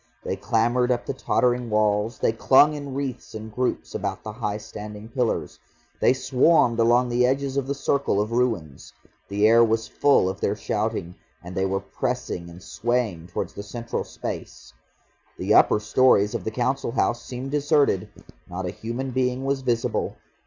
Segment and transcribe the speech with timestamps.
[0.23, 4.57] They clambered up the tottering walls, they clung in wreaths and groups about the high
[4.57, 5.59] standing pillars.
[5.99, 8.93] They swarmed along the edges of the circle of ruins.
[9.27, 13.61] The air was full of their shouting, and they were pressing and swaying towards the
[13.61, 14.73] central space.
[15.37, 18.09] The upper storeys of the Council House seemed deserted,
[18.49, 20.15] not a human being was visible.